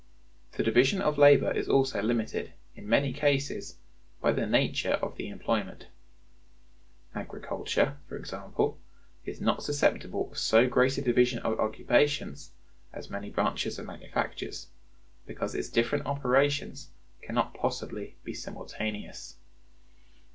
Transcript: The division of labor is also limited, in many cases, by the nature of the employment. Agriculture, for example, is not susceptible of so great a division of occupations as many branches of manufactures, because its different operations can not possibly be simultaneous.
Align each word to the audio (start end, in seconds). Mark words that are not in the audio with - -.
The 0.53 0.63
division 0.63 0.99
of 0.99 1.19
labor 1.19 1.51
is 1.51 1.69
also 1.69 2.01
limited, 2.01 2.53
in 2.75 2.89
many 2.89 3.13
cases, 3.13 3.77
by 4.19 4.31
the 4.31 4.47
nature 4.47 4.93
of 4.93 5.15
the 5.15 5.27
employment. 5.27 5.89
Agriculture, 7.13 7.97
for 8.09 8.17
example, 8.17 8.79
is 9.25 9.39
not 9.39 9.61
susceptible 9.61 10.31
of 10.31 10.39
so 10.39 10.67
great 10.67 10.97
a 10.97 11.03
division 11.03 11.37
of 11.43 11.59
occupations 11.59 12.49
as 12.91 13.11
many 13.11 13.29
branches 13.29 13.77
of 13.77 13.85
manufactures, 13.85 14.65
because 15.27 15.53
its 15.53 15.69
different 15.69 16.07
operations 16.07 16.89
can 17.21 17.35
not 17.35 17.53
possibly 17.53 18.15
be 18.23 18.33
simultaneous. 18.33 19.35